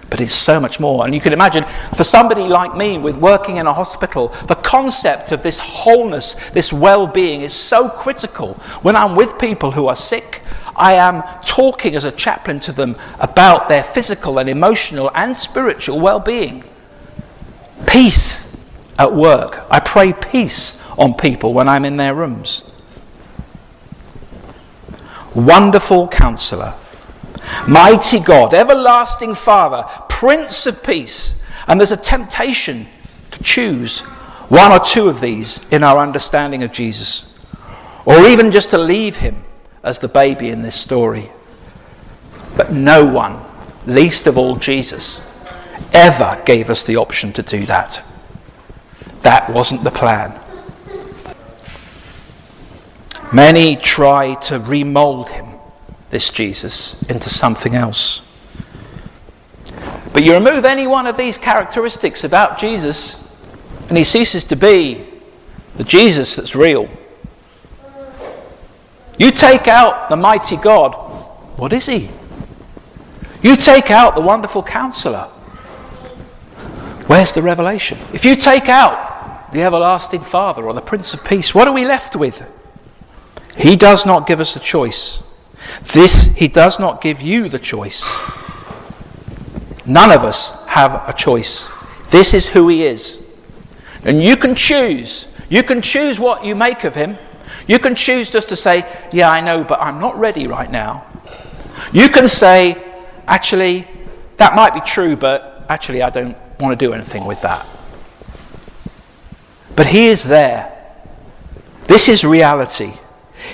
But 0.08 0.20
it's 0.20 0.32
so 0.32 0.60
much 0.60 0.78
more. 0.78 1.04
And 1.04 1.12
you 1.12 1.20
can 1.20 1.32
imagine, 1.32 1.64
for 1.96 2.04
somebody 2.04 2.42
like 2.42 2.76
me 2.76 2.98
with 2.98 3.16
working 3.16 3.56
in 3.56 3.66
a 3.66 3.72
hospital, 3.72 4.28
the 4.46 4.54
concept 4.54 5.32
of 5.32 5.42
this 5.42 5.58
wholeness, 5.58 6.34
this 6.50 6.72
well 6.72 7.08
being, 7.08 7.40
is 7.40 7.52
so 7.52 7.88
critical. 7.88 8.54
When 8.82 8.94
I'm 8.94 9.16
with 9.16 9.40
people 9.40 9.72
who 9.72 9.88
are 9.88 9.96
sick, 9.96 10.42
I 10.76 10.94
am 10.94 11.22
talking 11.44 11.94
as 11.96 12.04
a 12.04 12.12
chaplain 12.12 12.60
to 12.60 12.72
them 12.72 12.96
about 13.20 13.68
their 13.68 13.82
physical 13.82 14.38
and 14.38 14.48
emotional 14.48 15.10
and 15.14 15.36
spiritual 15.36 16.00
well 16.00 16.20
being. 16.20 16.64
Peace 17.86 18.50
at 18.98 19.12
work. 19.12 19.64
I 19.70 19.80
pray 19.80 20.12
peace 20.12 20.80
on 20.98 21.14
people 21.14 21.52
when 21.52 21.68
I'm 21.68 21.84
in 21.84 21.96
their 21.96 22.14
rooms. 22.14 22.62
Wonderful 25.34 26.08
counselor, 26.08 26.74
mighty 27.68 28.20
God, 28.20 28.54
everlasting 28.54 29.34
Father, 29.34 29.84
Prince 30.08 30.66
of 30.66 30.82
Peace. 30.84 31.42
And 31.66 31.80
there's 31.80 31.90
a 31.90 31.96
temptation 31.96 32.86
to 33.32 33.42
choose 33.42 34.00
one 34.48 34.70
or 34.70 34.78
two 34.78 35.08
of 35.08 35.20
these 35.20 35.60
in 35.70 35.82
our 35.82 35.98
understanding 35.98 36.62
of 36.62 36.70
Jesus, 36.70 37.36
or 38.04 38.26
even 38.26 38.52
just 38.52 38.70
to 38.70 38.78
leave 38.78 39.16
him 39.16 39.42
as 39.84 40.00
the 40.00 40.08
baby 40.08 40.48
in 40.48 40.62
this 40.62 40.74
story. 40.74 41.30
But 42.56 42.72
no 42.72 43.04
one, 43.04 43.40
least 43.86 44.26
of 44.26 44.36
all 44.36 44.56
Jesus, 44.56 45.20
ever 45.92 46.42
gave 46.44 46.70
us 46.70 46.84
the 46.84 46.96
option 46.96 47.32
to 47.34 47.42
do 47.42 47.66
that. 47.66 48.02
That 49.20 49.48
wasn't 49.50 49.84
the 49.84 49.90
plan. 49.90 50.34
Many 53.32 53.76
try 53.76 54.34
to 54.34 54.58
remold 54.60 55.28
him, 55.28 55.46
this 56.10 56.30
Jesus, 56.30 57.00
into 57.04 57.28
something 57.28 57.74
else. 57.74 58.22
But 60.12 60.24
you 60.24 60.34
remove 60.34 60.64
any 60.64 60.86
one 60.86 61.06
of 61.06 61.16
these 61.16 61.36
characteristics 61.36 62.22
about 62.24 62.58
Jesus, 62.58 63.36
and 63.88 63.98
he 63.98 64.04
ceases 64.04 64.44
to 64.44 64.56
be 64.56 65.04
the 65.76 65.84
Jesus 65.84 66.36
that's 66.36 66.54
real. 66.54 66.88
You 69.18 69.30
take 69.30 69.68
out 69.68 70.08
the 70.08 70.16
mighty 70.16 70.56
God, 70.56 70.92
what 71.56 71.72
is 71.72 71.86
he? 71.86 72.08
You 73.42 73.56
take 73.56 73.90
out 73.90 74.14
the 74.14 74.20
wonderful 74.20 74.62
counselor. 74.62 75.24
Where's 77.06 77.32
the 77.32 77.42
revelation? 77.42 77.98
If 78.12 78.24
you 78.24 78.34
take 78.34 78.68
out 78.68 79.52
the 79.52 79.62
everlasting 79.62 80.22
Father 80.22 80.64
or 80.64 80.72
the 80.72 80.80
Prince 80.80 81.14
of 81.14 81.24
Peace, 81.24 81.54
what 81.54 81.68
are 81.68 81.74
we 81.74 81.84
left 81.84 82.16
with? 82.16 82.42
He 83.56 83.76
does 83.76 84.06
not 84.06 84.26
give 84.26 84.40
us 84.40 84.56
a 84.56 84.60
choice. 84.60 85.22
This, 85.92 86.34
He 86.34 86.48
does 86.48 86.80
not 86.80 87.00
give 87.00 87.20
you 87.20 87.48
the 87.48 87.58
choice. 87.58 88.04
None 89.86 90.10
of 90.10 90.24
us 90.24 90.64
have 90.66 91.08
a 91.08 91.12
choice. 91.12 91.70
This 92.10 92.34
is 92.34 92.48
who 92.48 92.68
He 92.68 92.84
is. 92.84 93.24
And 94.04 94.22
you 94.22 94.36
can 94.36 94.54
choose. 94.54 95.28
You 95.48 95.62
can 95.62 95.82
choose 95.82 96.18
what 96.18 96.44
you 96.44 96.54
make 96.54 96.84
of 96.84 96.94
Him. 96.94 97.16
You 97.66 97.78
can 97.78 97.94
choose 97.94 98.30
just 98.30 98.48
to 98.50 98.56
say, 98.56 98.84
Yeah, 99.12 99.30
I 99.30 99.40
know, 99.40 99.64
but 99.64 99.80
I'm 99.80 99.98
not 99.98 100.18
ready 100.18 100.46
right 100.46 100.70
now. 100.70 101.06
You 101.92 102.08
can 102.08 102.28
say, 102.28 102.82
Actually, 103.26 103.88
that 104.36 104.54
might 104.54 104.74
be 104.74 104.80
true, 104.80 105.16
but 105.16 105.64
actually, 105.68 106.02
I 106.02 106.10
don't 106.10 106.36
want 106.60 106.78
to 106.78 106.86
do 106.86 106.92
anything 106.92 107.24
with 107.24 107.40
that. 107.42 107.66
But 109.76 109.86
He 109.86 110.08
is 110.08 110.24
there. 110.24 110.70
This 111.86 112.08
is 112.08 112.24
reality. 112.24 112.92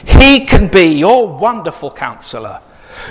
He 0.05 0.45
can 0.47 0.69
be 0.69 0.87
your 0.87 1.27
wonderful 1.27 1.91
counselor, 1.91 2.61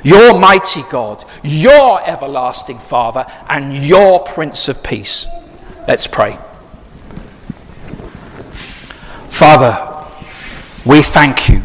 your 0.04 0.40
mighty 0.40 0.84
God, 0.90 1.26
your 1.44 2.06
everlasting 2.08 2.80
Father, 2.80 3.26
and 3.48 3.74
your 3.74 4.22
Prince 4.22 4.68
of 4.70 4.82
Peace. 4.84 5.28
Let's 5.88 6.08
pray. 6.08 6.38
Father, 9.30 9.99
we 10.86 11.02
thank 11.02 11.50
you 11.50 11.62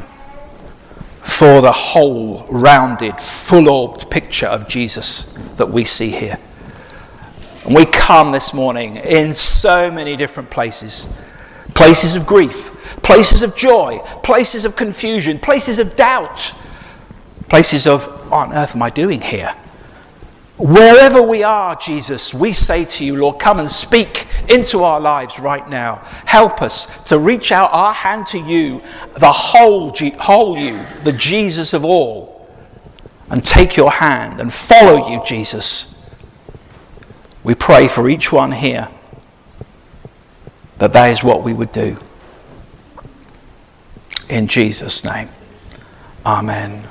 for 1.22 1.60
the 1.60 1.72
whole, 1.72 2.46
rounded, 2.50 3.20
full 3.20 3.68
orbed 3.68 4.10
picture 4.10 4.46
of 4.46 4.68
Jesus 4.68 5.32
that 5.56 5.68
we 5.68 5.84
see 5.84 6.10
here. 6.10 6.38
And 7.64 7.74
we 7.74 7.86
come 7.86 8.32
this 8.32 8.52
morning 8.52 8.96
in 8.96 9.32
so 9.32 9.90
many 9.90 10.16
different 10.16 10.50
places 10.50 11.06
places 11.74 12.14
of 12.14 12.24
grief, 12.24 12.70
places 13.02 13.42
of 13.42 13.56
joy, 13.56 13.98
places 14.22 14.64
of 14.64 14.76
confusion, 14.76 15.40
places 15.40 15.80
of 15.80 15.96
doubt, 15.96 16.52
places 17.48 17.88
of, 17.88 18.06
what 18.30 18.32
on 18.32 18.52
earth 18.52 18.76
am 18.76 18.82
I 18.82 18.90
doing 18.90 19.20
here? 19.20 19.54
Wherever 20.56 21.20
we 21.20 21.42
are, 21.42 21.74
Jesus, 21.74 22.32
we 22.32 22.52
say 22.52 22.84
to 22.84 23.04
you, 23.04 23.16
Lord, 23.16 23.40
come 23.40 23.58
and 23.58 23.68
speak 23.68 24.26
into 24.48 24.84
our 24.84 25.00
lives 25.00 25.40
right 25.40 25.68
now. 25.68 25.96
Help 26.26 26.62
us 26.62 27.02
to 27.04 27.18
reach 27.18 27.50
out 27.50 27.70
our 27.72 27.92
hand 27.92 28.26
to 28.28 28.38
you, 28.38 28.80
the 29.14 29.32
whole, 29.32 29.92
whole 30.18 30.56
you, 30.56 30.80
the 31.02 31.12
Jesus 31.12 31.72
of 31.72 31.84
all, 31.84 32.48
and 33.30 33.44
take 33.44 33.76
your 33.76 33.90
hand 33.90 34.40
and 34.40 34.52
follow 34.52 35.10
you, 35.10 35.24
Jesus. 35.24 36.08
We 37.42 37.56
pray 37.56 37.88
for 37.88 38.08
each 38.08 38.30
one 38.30 38.52
here 38.52 38.88
that 40.78 40.92
that 40.92 41.10
is 41.10 41.24
what 41.24 41.42
we 41.42 41.52
would 41.52 41.72
do. 41.72 41.96
In 44.28 44.46
Jesus' 44.46 45.04
name, 45.04 45.28
Amen. 46.24 46.88